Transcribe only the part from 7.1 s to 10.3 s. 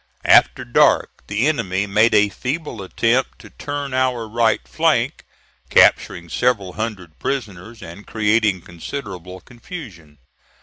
prisoners and creating considerable confusion.